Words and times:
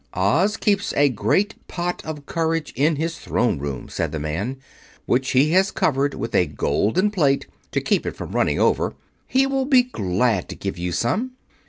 "Oz 0.15 0.57
keeps 0.57 0.93
a 0.97 1.09
great 1.09 1.53
pot 1.67 2.03
of 2.03 2.25
courage 2.25 2.73
in 2.75 2.95
his 2.95 3.19
Throne 3.19 3.59
Room," 3.59 3.87
said 3.87 4.11
the 4.11 4.17
man, 4.17 4.57
"which 5.05 5.29
he 5.33 5.51
has 5.51 5.69
covered 5.69 6.15
with 6.15 6.33
a 6.33 6.47
golden 6.47 7.11
plate, 7.11 7.45
to 7.71 7.79
keep 7.81 8.07
it 8.07 8.15
from 8.15 8.31
running 8.31 8.59
over. 8.59 8.95
He 9.27 9.45
will 9.45 9.65
be 9.65 9.83
glad 9.83 10.49
to 10.49 10.55
give 10.55 10.79
you 10.79 10.91
some." 10.91 11.33